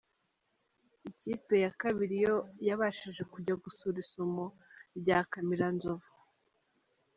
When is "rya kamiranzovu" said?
4.99-6.09